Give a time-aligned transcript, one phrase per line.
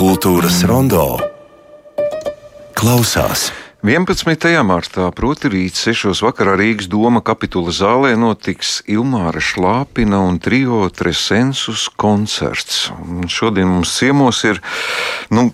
[0.00, 1.18] Kultūras rondo
[2.72, 3.50] klausās.
[3.84, 4.48] 11.
[4.64, 6.22] martā, proti rīt 6.
[6.24, 12.90] vakarā Rīgas doma kapitula zālē notiks Ilmāra Šlāpina un trio Tresensus koncerts.
[12.96, 14.62] Un šodien mums ciemos ir
[15.28, 15.50] nu,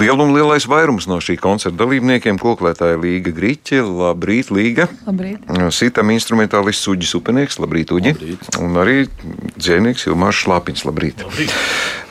[0.00, 2.40] liel un lielais vairums no šī koncerta dalībniekiem.
[2.40, 4.88] Koklētāja Līga Grīķe, labrīt, Līga.
[5.04, 5.48] Labrīt.
[5.72, 8.16] Sitam instrumentālists Uģis Upenieks, labrīt, Uģi.
[8.16, 8.52] Labrīt.
[8.64, 9.02] Un arī
[9.60, 11.28] dzēnieks Ilmārs Šlāpins, labrīt.
[11.28, 11.56] Labrīt.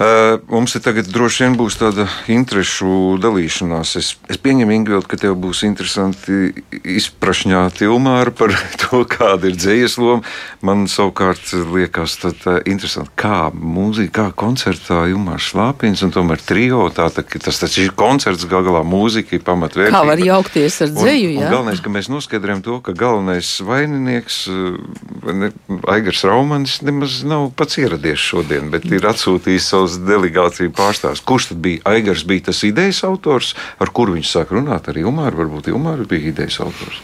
[0.01, 3.91] Uh, mums ir tagad droši vien būs tāda interešu dalīšanās.
[3.99, 9.99] Es, es pieņemu, Ingūna, ka tev būs interesanti izprašņāt Ilmāru par to, kāda ir dzīslas
[10.01, 10.23] loma.
[10.65, 16.87] Man savukārt liekas, tad, uh, interesanti, kā mūzika, kā koncertā Ilmārs Šlāpins un tomēr trio.
[16.95, 19.93] Tā, tā, tas taču ir koncerts, gal galā mūzika ir pamatvērtība.
[19.93, 21.35] Kā var jaukties ar dzēju?
[21.35, 25.53] Un, un galvenais, ka mēs noskaidrojam to, ka galvenais vaininieks, eh, ne,
[25.93, 31.23] Aigars Raumanis, nemaz nav pats ieradies šodien, bet ir atsūtījis savus delegāciju pārstāvjus.
[31.27, 31.83] Kurš tad bija?
[31.91, 35.43] Aigars bija tas idejas autors, ar kuru viņš sāk runāt ar Ilmāru.
[35.43, 37.01] Varbūt Ilmāra bija idejas autors.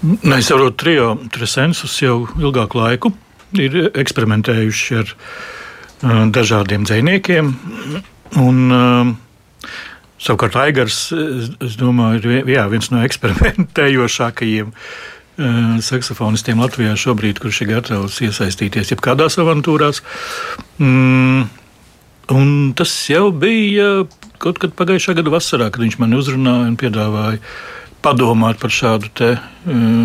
[0.00, 3.12] Nu, es saprotu, trio Tresensus jau ilgāku laiku
[3.58, 7.52] ir eksperimentējuši ar uh, dažādiem dziniekiem.
[8.40, 9.70] Un, uh,
[10.20, 17.72] savukārt, Aigars, es, domāju, ir jā, viens no eksperimentējošākajiem uh, saksofonistiem Latvijā šobrīd, kurš ir
[17.74, 20.02] gatavs iesaistīties jebkādās avantūrās.
[20.78, 21.48] Mm,
[22.34, 24.06] un tas jau bija
[24.40, 27.40] kaut kad pagājušā gada vasarā, kad viņš man uzrunāja un piedāvāja
[28.04, 30.04] padomāt par šādu te, uh,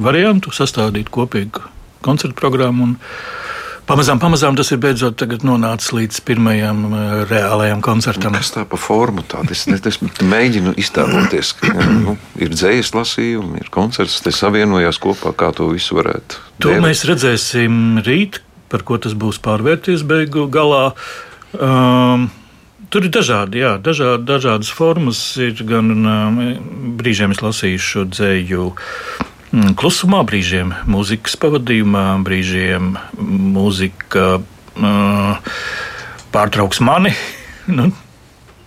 [0.00, 1.64] variantu, sastādīt kopīgu
[2.04, 2.94] koncertu programmu.
[3.90, 6.98] Pamazām, pamazām tas ir beidzot nonācis līdz pirmajam uh,
[7.30, 8.36] reālajam koncertam.
[8.38, 9.50] Kas tā pa formu tāda?
[9.56, 15.50] Es, es, mēģinu iztēloties, ka nu, ir dzējas lasījumi, ir koncerts, te savienojās kopā, kā
[15.56, 16.44] to visu varētu.
[16.60, 16.84] To dēvēt.
[16.86, 20.92] mēs redzēsim rīt, par ko tas būs pārvērties beigu galā.
[21.58, 22.30] Um,
[22.90, 25.18] Tur ir dažādi, jā, dažādi, dažādas formas.
[25.38, 26.38] Ir gan um,
[26.98, 32.96] brīžiem es lasīju šo dzēju mm, klusumā, brīžiem mūzikas pavadījumā, brīžiem
[33.54, 35.54] mūzika uh,
[36.34, 37.14] pārtrauks mani.
[37.70, 37.84] Nu,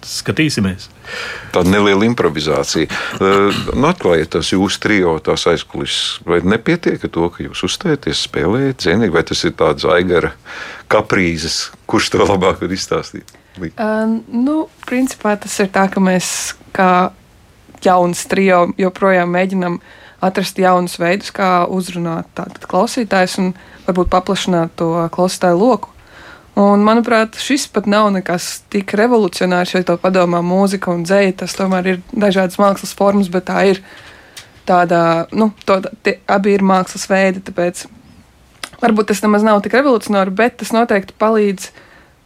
[0.08, 0.90] skatīsimies.
[1.53, 2.88] Tāda neliela improvizācija.
[3.19, 3.44] Uh,
[3.74, 6.24] Nu, atklājiet tās jūsu trijo, tās aizkulisēs.
[6.28, 10.34] Vai nepietiek ar to, ka jūs uzstājaties, spēlējat zinīgi, vai tas ir tāds aigara
[10.91, 13.34] kaprīzes, kurš to labāk var izstāstīt?
[13.59, 17.12] Uh, nu, principā tas ir tā, ka mēs kā
[17.84, 19.80] jauns trio joprojām mēģinām
[20.24, 22.40] atrast jaunus veidus, kā uzrunāt
[22.70, 23.52] klausītājus un
[23.88, 25.91] varbūt paplašināt to klausītāju loku.
[26.59, 31.34] Un, manuprāt, šis pat nav nekas tik revolucionārs, ja to padomā mūzika un dzēja.
[31.41, 33.81] Tas tomēr ir dažādas mākslas formas, bet tā ir
[34.69, 37.41] tāda, nu, to, tie abi ir mākslas veidi.
[37.47, 37.88] Tāpēc
[38.84, 41.72] varbūt tas nemaz nav tik revolucionāri, bet tas noteikti palīdz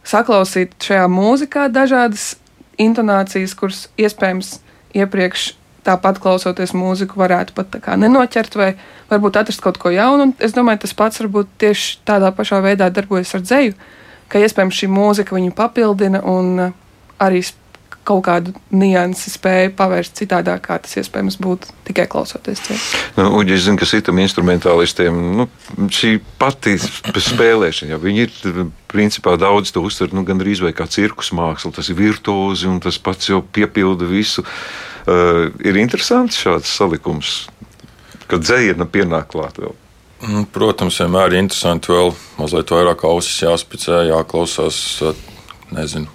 [0.08, 2.34] saklausīt šajā mūzikā dažādas
[2.80, 4.58] intonācijas, kuras iespējams
[4.96, 5.52] iepriekš
[5.88, 8.72] tāpat klausoties mūziku, varētu pat tā kā nenoķert, vai
[9.08, 10.28] varbūt atrast kaut ko jaunu.
[10.28, 13.76] Un es domāju, tas pats varbūt tieši tādā pašā veidā darbojas ar dzēju,
[14.28, 16.76] ka iespējams šī mūzika viņu papildina un uh,
[17.22, 17.42] arī
[18.08, 22.62] kaut kādu niansi spēja pavērst citādāk, kā tas iespējams būtu tikai klausoties.
[23.18, 25.48] Nu, Uģi, es zinu, ka citam instrumentālistiem nu,
[25.92, 30.88] šī pati sp- spēlēšana, jau viņi ir principā daudz to uztver nu, gandrīz vai kā
[30.88, 31.74] cirkus māksla.
[31.76, 34.46] Tas ir virtuozi un tas pats jau piepilda visu.
[35.08, 37.42] Uh, ir interesants šāds salikums,
[38.28, 39.76] kad dzējiena pienāk klāt vēl.
[40.18, 44.80] Nu, Protams, vienmēr ir interesanti vēl mazliet vairāk ausis jāspicē, jāklausās,
[45.70, 46.10] nezinu,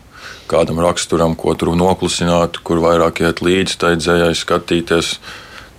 [0.52, 5.16] kādam raksturam, ko tur noklusināt, kur vairāk iet līdzi tai dzējai skatīties.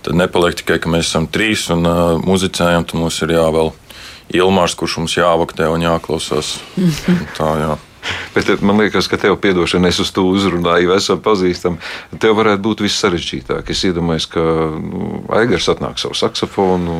[0.05, 3.73] Tad nepaliek tikai, ka mēs esam trīs un uh, muzicējam, tad mums ir jāvēl
[4.33, 6.55] Ilmārs, kurš mums jāvaktē un jāklausās.
[7.37, 7.75] Tā, jā.
[8.35, 11.79] Bet eh, man liekas, ka tev piedošana, es uz to uzrunāju, jau esam pazīstami.
[12.21, 13.71] Tev varētu būt viss sarežģītāk.
[13.71, 14.43] Es iedomājos, ka
[14.79, 16.99] nu, Aigars atnāk savu saksofonu,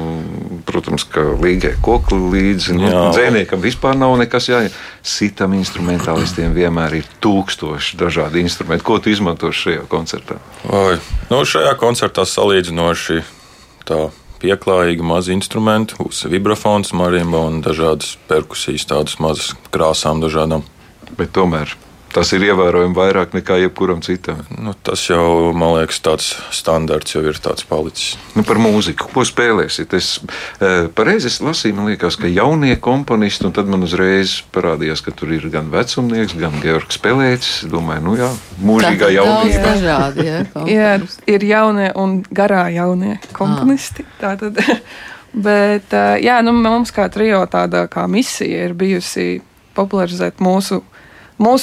[0.67, 2.77] protams, ka līgai kokli līdzi.
[2.79, 4.75] Nu, dzēniekam vispār nav nekas jāiet.
[5.05, 8.85] Sitam instrumentālistiem vienmēr ir tūkstoši dažādi instrumenti.
[8.85, 10.39] Ko tu izmanto šajā koncertā?
[10.69, 10.99] Oi,
[11.31, 13.23] nu, šajā koncertā salīdzinoši
[13.85, 14.07] tā
[14.41, 20.65] pieklājīgi mazi instrumenti, būs vibrafons, marimba un dažādas perkusijas, tādas mazas krāsām dažādām.
[21.15, 21.75] Bet tomēr
[22.15, 24.39] tas ir ievērojami vairāk nekā jebkuram citam.
[24.55, 28.13] Nu, tas jau, man liekas, tāds standarts jau ir tāds palicis.
[28.37, 29.95] Nu, par mūziku, ko spēlēsiet.
[29.97, 35.03] Es e, pareizi es lasīju, man liekas, ka jaunie komponisti, un tad man uzreiz parādījās,
[35.03, 37.65] ka tur ir gan vecumnieks, gan Georgs Pelēcis.
[37.71, 38.31] Domāju, nu jā,
[38.63, 39.65] mūžīgā Daudz jaunībā.
[39.67, 40.39] dažādi, ja,
[40.71, 40.95] Jā,
[41.35, 44.07] ir jaunie un garā jaunie komponisti.
[44.23, 44.63] Tātad,
[45.49, 49.41] bet jā, nu, mums kā trio tāda kā misija ir bijusi
[49.75, 50.94] popularizēt mūsu mūsu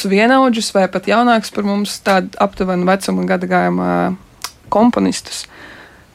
[0.08, 3.88] vienaudžus vai pat jaunākus par mums, tādu aptuvenu vecuma gadagājuma
[4.72, 5.46] komponistus,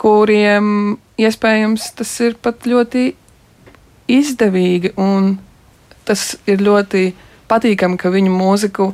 [0.01, 3.09] kuriem iespējams tas ir pat ļoti
[4.07, 5.36] izdevīgi un
[6.07, 7.12] tas ir ļoti
[7.50, 8.92] patīkami, ka viņu mūziku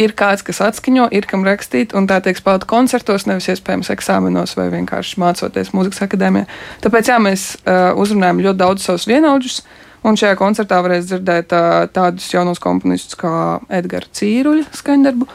[0.00, 4.56] ir kāds, kas atskaņo, ir kam rakstīt, un tā tiek spēlēta koncertos, nevis iespējams eksāmenos
[4.56, 6.48] vai vienkārši mācoties mūzikas akadēmijā.
[6.84, 9.60] Tāpēc jā, mēs uh, uzrunājam ļoti daudz savus vienaudžus.
[10.06, 15.26] Un šajā koncertā varēs dzirdēt uh, tādus jaunus komponistus kā Edgars Cīruļa skaņdarbu,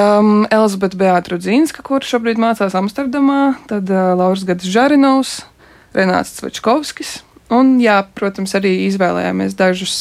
[0.00, 5.42] um, Elizabete Beata Rudzīnska, kur šobrīd mācās Amsterdamā, tad uh, Lauris Gadis Žarinovs,
[5.92, 7.18] Renāts Cvečkovskis.
[7.52, 9.98] Un, jā, protams, arī izvēlējāmies dažus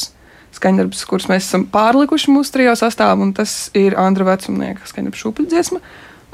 [0.55, 5.83] skaņdarbus, kurus mēs esam pārlikuši mūsu trijā sastāvā, un tas ir Andra Vecumnieka skaņdarbs šūpuļdziesma.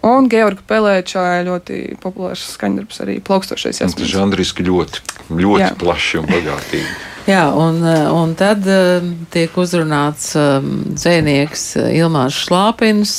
[0.06, 3.82] Un Georgi Pelēčā ļoti populārs skaņdarbs arī plaukstošais.
[3.82, 5.02] Tas žanriski ļoti,
[5.34, 5.74] ļoti Jā.
[5.82, 7.17] plaši un bagātīgi.
[7.28, 9.04] Jā, un, un tad uh,
[9.34, 13.12] tiek uzrunāts um, dzēnieks Ilmārs Šlāpins.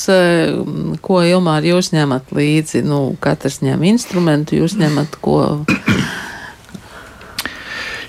[1.05, 2.81] Ko Ilmār jūs ņemat līdzi?
[2.89, 5.43] Nu, katrs ņem instrumentu, jūs ņemat ko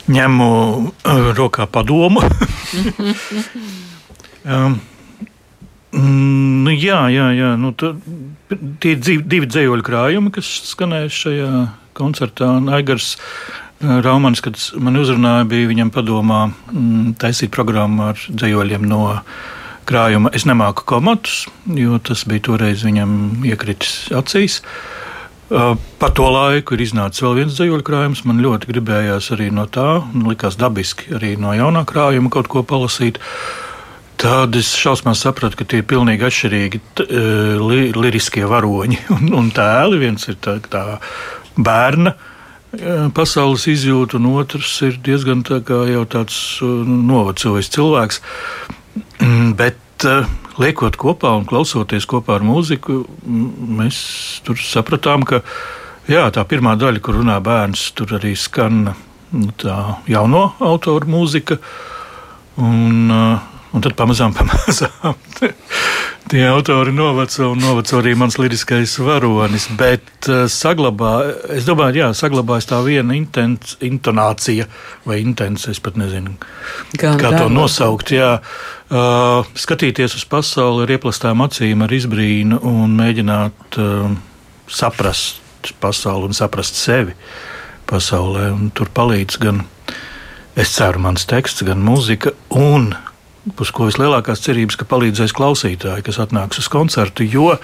[0.09, 0.49] ņemu
[1.37, 2.23] rokā padomu.
[4.55, 4.79] um,
[5.99, 7.53] nu, jā, jā, jā.
[7.59, 7.93] Nu, tā,
[8.81, 11.51] tie ir divi, dzējoļu krājumi, kas skanēja šajā
[11.99, 12.55] koncertā.
[12.77, 13.17] Aigars
[13.79, 19.03] Raumans, kad man uzrunāja, bija viņam padomā mm, taisīt programmu ar dzējoļiem no
[19.89, 20.33] krājuma.
[20.35, 21.45] Es nemāku komatus,
[21.77, 24.59] jo tas bija toreiz viņam iekritis acīs.
[24.59, 24.99] Uh,
[25.49, 28.21] Pa to laiku ir iznācis vēl viens dzīslu krājums.
[28.29, 33.17] Man ļoti gribējās arī no tā, likās dabiski arī no jaunā krājuma kaut ko palasīt.
[34.19, 36.81] Tad es šausmās sapratu, ka tie ir pilnīgi atšķirīgi
[37.63, 40.03] li, liriskie varoņi un, un tēli.
[40.03, 40.83] Viens ir tā, tā
[41.57, 42.13] bērna
[43.17, 48.21] pasaules izjūta, un otrs ir diezgan tā jau tāds novecojis cilvēks.
[49.19, 50.05] Mm, bet
[50.59, 53.99] liekot kopā un klausoties kopā ar mūziku, mēs
[54.45, 55.41] tur sapratām, ka
[56.09, 61.59] jā, tā pirmā daļa, kur runā bērns, tur arī skan nu, tā jauno autoru mūzika.
[62.59, 63.09] Un,
[63.73, 65.17] un tad pamazām, pamazām
[66.29, 69.65] tie autori noveco un noveco arī mans liriskais varonis.
[69.79, 71.13] Bet uh, saglabā,
[71.55, 74.67] es domāju, jā, saglabājas tā viena intens, intonācija
[75.09, 76.35] vai intense, es pat nezinu,
[76.99, 78.13] kā, kā to nosaukt.
[78.13, 78.37] Jā.
[78.89, 84.13] Uh, skatīties uz pasauli ar ieplastām acīm, ar izbrīnu un mēģināt uh,
[84.69, 87.17] saprast pasauli un saprast sevi
[87.89, 88.49] pasaulē.
[88.53, 89.63] Un tur palīdz gan,
[90.57, 92.91] es ceru, mans teksts, gan mūzika un
[93.57, 97.27] uz ko vislielākās cerības, ka palīdzēs klausītāji, kas atnāks uz koncertu.
[97.27, 97.55] Jo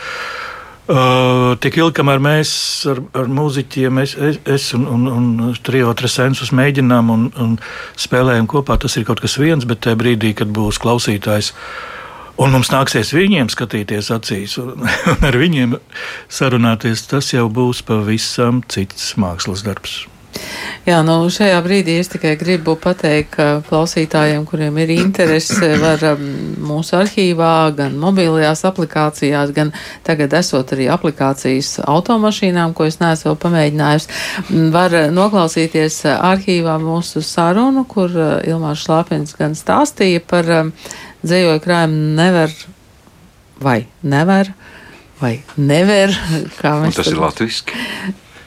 [0.85, 2.49] Uh, tik ilgi, kamēr mēs
[2.91, 7.55] ar, ar mūziķiem, es, es, es un, un, un trio tresensus mēģinām un, un
[7.97, 11.55] spēlējam kopā, tas ir kaut kas viens, bet tajā brīdī, kad būs klausītājs,
[12.37, 14.85] un mums nāksies viņiem skatīties acīs un,
[15.15, 15.73] un ar viņiem
[16.29, 20.03] sarunāties, tas jau būs pavisam cits mākslas darbs.
[20.85, 26.25] Jā, nu šajā brīdī es tikai gribu pateikt, ka klausītājiem, kuriem ir interese, var um,
[26.61, 29.73] mūsu arhīvā, gan mobilajās aplikācijās, gan
[30.05, 34.07] tagad esot arī aplikācijas automašīnām, ko es neesmu vēl pamēģinājis,
[34.75, 40.71] var noklausīties arhīvā mūsu sarunu, kur uh, Ilmārs Šlāpins gan stāstīja par um,
[41.25, 42.53] dzējoju krājumu nevar
[43.63, 44.53] vai nevar
[45.19, 46.13] vai nevar.
[46.95, 47.81] Tas ir latviski.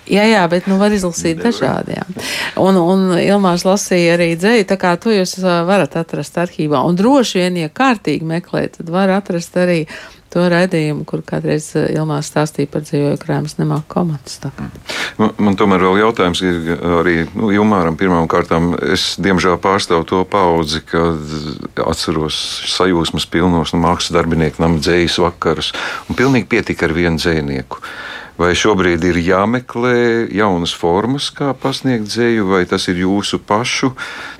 [0.09, 1.99] Jā, jā, bet nu var izlasīt dažādi.
[1.99, 2.05] Jā.
[2.61, 6.81] Un, un Ilmārs lasīja arī dzēju, tā kā to jūs varat atrast arhīvā.
[6.89, 9.83] Un droši vien, ja kārtīgi meklē, tad var atrast arī
[10.33, 14.39] to raidījumu, kur kādreiz Ilmārs stāstīja par dzīvoju krājumus nemāk komatus.
[15.21, 18.75] Man, man tomēr vēl jautājums ir arī nu, Ilmāram pirmām kārtām.
[18.93, 21.33] Es diemžēl pārstāvu to paudzi, kad
[21.89, 22.39] atceros
[22.75, 25.73] sajūsmas pilnos no mākslas darbinieku nama dzējas vakarus.
[26.09, 27.81] Un pilnīgi pietika ar vienu dzējnieku.
[28.39, 33.91] Vai šobrīd ir jāmeklē jaunas formas, kā pasniegt dzēju, vai tas ir jūsu pašu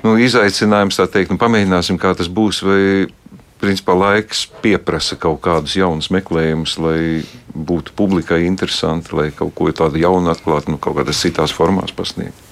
[0.05, 2.83] nu, izaicinājums, tā teikt, nu, pamēģināsim, kā tas būs, vai
[3.59, 7.01] principā laiks pieprasa kaut kādus jaunus meklējumus, lai
[7.51, 12.47] būtu publikai interesanti, lai kaut ko tādu jaunu atklātu, nu, kaut kādās citās formās pasniegt.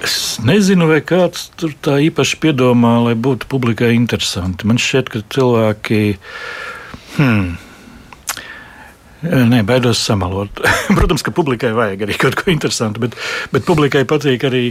[0.00, 4.68] Es nezinu, vai kāds tur tā īpaši piedomā, lai būtu publikai interesanti.
[4.68, 6.00] Man šķiet, ka cilvēki.
[7.18, 7.58] Hmm,
[9.20, 10.62] Nē, baidos samalot.
[10.98, 13.16] Protams, ka publikai vajag arī kaut ko interesantu, bet,
[13.52, 14.70] bet publikai patīk arī.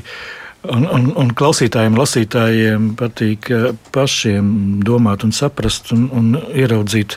[0.60, 7.16] Un, un, un klausītājiem, lasītājiem patīk eh, pašiem domāt, un saprast un, un ieraudzīt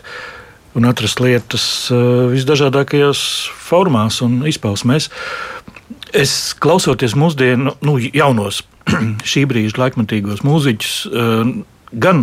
[0.79, 5.11] un atrast lietas eh, visdažādākajās formās un izpausmēs.
[6.15, 8.63] Es klausoties mūsdienu, nu, jaunos,
[9.33, 11.53] šī brīža laikmatīgos mūziķus, eh,
[12.07, 12.23] gan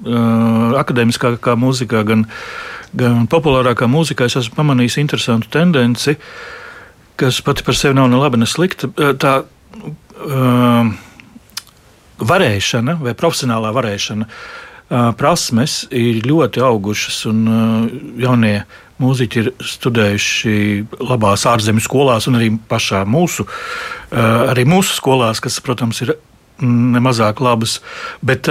[0.00, 2.28] akadēmiskākā mūzikā, gan,
[2.96, 6.16] gan populārākā mūzikā, es esmu pamanījis interesantu tendenci,
[7.20, 8.90] kas pati par sevi nav ne laba, ne slikta.
[9.20, 10.90] Tā uh,
[12.20, 14.28] varēšana vai profesionālā varēšana,
[15.18, 17.42] prasmes ir ļoti augušas un
[18.18, 18.56] jaunie
[19.00, 20.54] mūziķi ir studējuši
[21.06, 23.46] labās ārzemju skolās un arī pašā mūsu,
[24.10, 27.78] arī mūsu skolās, kas, protams, ir mm, nemazāk labas.
[28.20, 28.50] Bet,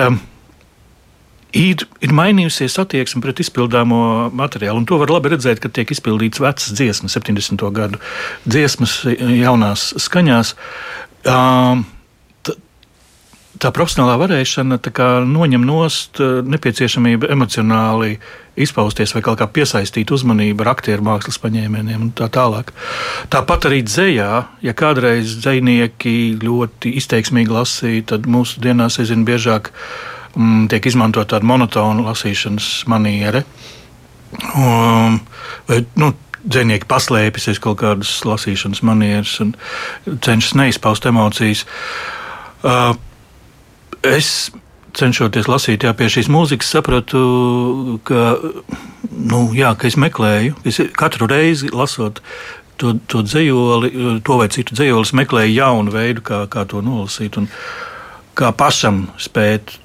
[1.58, 6.42] Ir, ir mainījusies attieksme pret izpildāmo materiālu, un to var labi redzēt, kad tiek izpildīts
[6.44, 7.64] vecas dziesmas, 70.
[7.74, 8.02] gadu
[8.46, 10.54] dziesmas, jaunās skaņās.
[11.26, 11.88] Um,
[13.60, 18.20] tā profesionālā varēšana tā noņem nost nepieciešamību emocionāli
[18.60, 22.72] izpausties vai kā piesaistīt uzmanību ar aktieru mākslas paņēmieniem un tā tālāk.
[23.34, 24.30] Tāpat arī dzējā,
[24.64, 29.74] ja kādreiz dzinieki ļoti izteiksmīgi lasīja, tad mūsu dienās, es zinu, biežāk
[30.36, 33.44] mm, tiek izmantot tāda monotona lasīšanas maniera.
[34.54, 35.22] Um,
[35.70, 39.50] vai, nu, Dzinieki paslēpjas aiz kaut kādas lasīšanas manieres un
[40.08, 41.66] cenšas neizpaust emocijas.
[42.64, 42.94] Uh,
[44.08, 44.48] es
[44.96, 48.38] cenšoties lasīt jā, pie šīs mūzikas, sapratu, ka,
[49.12, 50.56] nu, jā, ka es meklēju.
[50.68, 52.24] Es katru reizi lasot
[52.80, 53.92] to, to dzējoli,
[54.26, 57.50] to vai citu dzējoli, meklēju jaunu veidu, kā, kā to nolasīt un
[58.40, 59.76] kā pašam spēt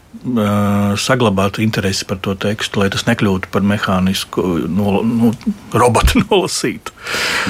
[1.00, 4.42] saglabāt interesi par to tekstu, lai tas nekļūtu par mehānisku
[4.72, 5.32] no, nu,
[5.72, 6.94] robotu nolasītu.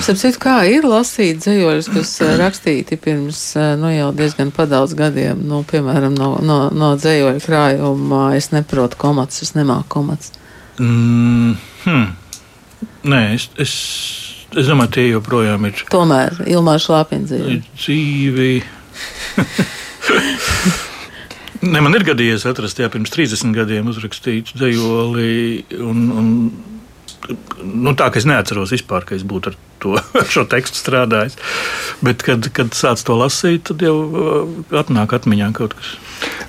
[0.02, 3.42] Sapratu, kā ir lasīt dzējoļus, kas rakstīti pirms
[3.80, 8.24] nu, jau diezgan padaudz gadiem, nu, piemēram, no, no, no dzējoļa krājuma.
[8.38, 10.34] Es neprotu komats, es nemāku komats.
[10.80, 11.54] Mm,
[11.84, 12.10] hmm.
[13.04, 13.76] Nē, es, es,
[14.56, 15.86] es domāju, tie joprojām ir.
[15.92, 17.60] Tomēr Ilmā Šlāpina dzīve.
[17.76, 18.52] Dzīvi.
[21.64, 25.28] Ne, man ir gadījies atrast, jā, pirms 30 gadiem uzrakstītu dzējoli.
[25.80, 26.30] Un, un,
[27.64, 30.00] nu, tā kā es neatceros vispār, ka es būtu ar, to,
[30.34, 31.38] šo tekstu strādājis.
[32.04, 35.94] Bet, kad, kad sāc to lasīt, tad jau uh, atnāk atmiņā kaut kas.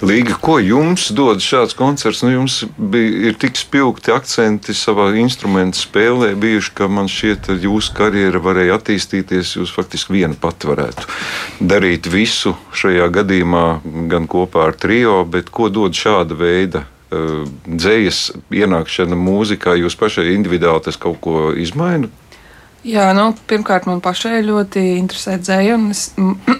[0.05, 2.21] Līga, ko jums dod šāds koncerts?
[2.25, 7.95] Nu, jums bija tik spilgti akcenti savā instrumentu spēlē, bijuši, ka man šķiet, ka jūsu
[7.95, 9.55] karjera varēja attīstīties.
[9.59, 11.07] Jūs faktiski viena pat varētu
[11.63, 13.65] darīt visu šajā gadījumā,
[14.11, 19.77] gan kopā ar trio, bet ko dod šāda veida uh, dzējas ienākšana mūzikā?
[19.79, 22.11] Jūs pašai individuāli tas kaut ko izmaina?
[22.85, 26.11] Jā, nu, pirmkārt, man pašai ļoti interesē dzēja, un es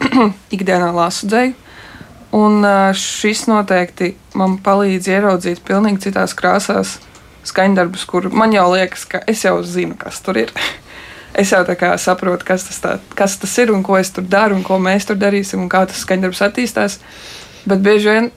[0.56, 1.54] ikdienā lasu dzēju.
[2.36, 2.66] Un
[2.98, 6.98] šis noteikti man palīdz ieraudzīt pilnīgi citās krāsās
[7.46, 10.56] skaņdarbus, kur man jau liekas, ka es jau zinu, kas tur ir.
[11.42, 14.26] es jau tā kā saprotu, kas tas, tā, kas tas ir un ko es tur
[14.26, 16.98] daru un ko mēs tur darīsim un kā tas skaņdarbs attīstās.
[17.70, 18.34] Bet bieži vien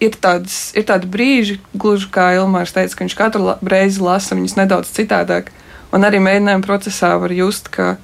[0.00, 4.56] ir, tādas, ir tādi brīži, gluži kā Ilmārs teica, ka viņš katru reizi lasa viņus
[4.62, 5.52] nedaudz citādāk.
[5.94, 7.96] Un arī mēģinājuma procesā var just, ka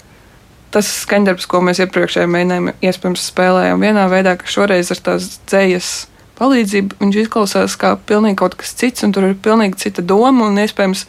[0.74, 5.90] tas skaņdarbs, ko mēs iepriekšējā mēģinājumā iespējams spēlējām vienā veidā, ka šoreiz ar tās dzējas
[6.38, 10.48] palīdzību viņš izklausās kā pilnīgi kaut kas cits, un tur ir pilnīgi cita doma.
[10.48, 11.04] Un iespējams,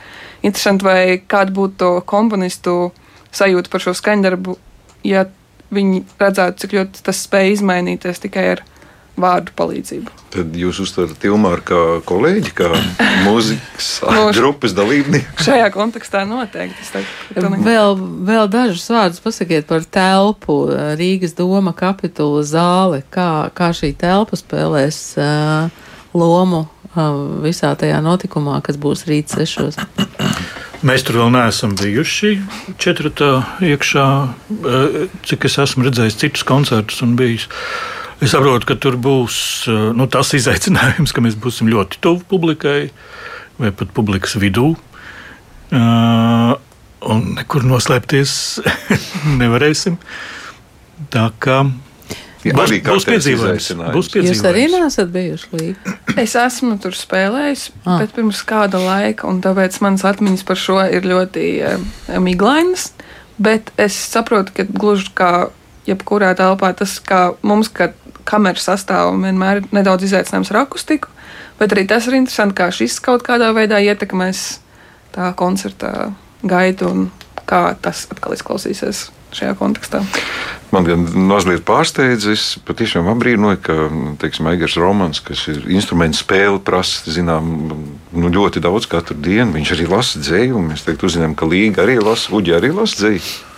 [0.45, 2.75] interesanti, vai kāda būtu to komponistu
[3.35, 4.57] sajūta par šo skaņdarbu,
[5.07, 5.25] ja
[5.75, 8.63] viņi redzētu, cik ļoti tas spēj izmainīties tikai ar
[9.19, 10.13] vārdu palīdzību.
[10.33, 12.69] Tad jūs uztverat Ilmāru kā kolēģi, kā
[13.27, 13.89] mūzikas
[14.35, 15.45] grupas dalībnieku?
[15.45, 16.87] Šajā kontekstā noteikti.
[16.91, 20.59] Teiktu, vēl, vēl dažus vārdus pasakiet par telpu.
[20.99, 23.01] Rīgas doma kapitula zāle.
[23.13, 25.71] Kā, kā šī telpa spēlēs uh,
[26.15, 27.01] lomu uh,
[27.45, 29.79] visā tajā notikumā, kas būs rīt sešos?
[30.85, 32.35] Mēs tur vēl neesam bijuši.
[32.77, 33.29] Četratā
[33.63, 34.05] iekšā,
[35.25, 37.47] cik es esmu redzējis citus koncertus un bijis.
[37.47, 42.23] Uh, Es saprotu, ka tur būs eh, nu, tas izaicinājums, ka mēs būsim ļoti tuvu
[42.29, 42.79] publikai
[43.59, 44.73] vai pat publikas vidū.
[45.75, 46.53] Uh,
[47.09, 48.35] un nekur noslēpties
[49.41, 49.97] nevarēsim.
[51.11, 51.63] Tā kā
[52.45, 53.67] Jā, būs, būs piedzīvojums.
[53.95, 54.37] Būs piedzīvojums.
[54.37, 55.95] Jūs arī nesat bijuši līdzi?
[56.21, 57.97] Es esmu tur spēlējis, ah.
[58.03, 61.87] bet pirms kāda laika, un tāpēc manas atmiņas par šo ir ļoti uh,
[62.21, 62.91] miglainas.
[63.41, 65.31] Bet es saprotu, ka gluži kā
[65.89, 71.11] jebkurā telpā tas, kā mums, kad kameras sastāvam vienmēr ir nedaudz izaicinājums ar akustiku,
[71.59, 74.45] bet arī tas ir interesanti, kā šis kaut kādā veidā ietekmēs
[75.15, 76.11] tā koncerta
[76.45, 77.05] gaitu un
[77.45, 80.01] kā tas atkal izklausīsies šajā kontekstā.
[80.73, 82.33] Man gan mazliet pārsteidza.
[82.35, 83.75] Es patiešām apbrīnoju, ka
[84.21, 87.51] teiksim, Eigars Romans, kas ir instrumentu spēle, prasa zinām,
[88.15, 89.53] nu, ļoti daudz katru dienu.
[89.55, 93.03] Viņš arī lasa dzēju, un mēs tagad uzzinām, ka Līga arī lasa, Uģi arī lasa
[93.03, 93.54] dzēju.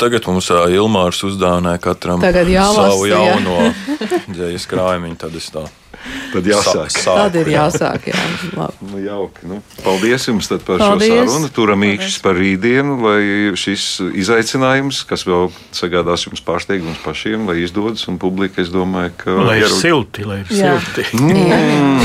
[0.00, 3.58] Tagad mums Ilmārs uzdāvināja katram jālasa, savu jauno
[4.34, 5.14] dzīslu krājumu.
[5.20, 5.66] Tad es tā
[6.32, 6.88] Tad jāsāk.
[6.94, 8.06] Sā- Tad ir jāsāk.
[8.12, 8.22] Jā.
[8.56, 8.88] Labi.
[8.90, 9.46] Nu, jauki.
[9.48, 11.12] Nu, paldies jums tad par Paldies.
[11.12, 11.50] šo sarunu.
[11.54, 13.22] Turam īkšķis par rītdienu, lai
[13.58, 13.84] šis
[14.22, 19.58] izaicinājums, kas vēl sagādās jums pārsteigums pašiem, lai izdodas un publika, es domāju, ka Lai
[19.60, 20.72] ir silti, lai ir Jā.
[20.80, 21.04] silti.
[21.18, 22.00] Mm.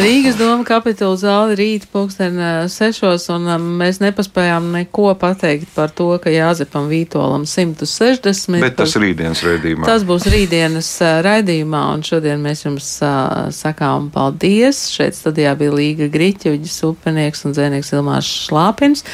[0.00, 5.90] Rīgas doma kapitula zāle rīt pulksten eh, sešos, un eh, mēs nepaspējām neko pateikt par
[5.94, 8.60] to, ka Jāzepam Vītolam 160.
[8.62, 9.86] Bet tas rītdienas redzījumā.
[9.88, 13.19] Tas būs rītdienas uh, raidījumā, un šodien mēs jums uh,
[13.54, 14.86] sakām paldies.
[14.94, 19.06] Šeit studijā bija Līga Griķeviģis, upenieks un dzēnieks Ilmārs Šlāpins.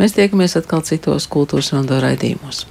[0.00, 2.66] Mēs tiekamies atkal citos kultūras rondo raidījumos.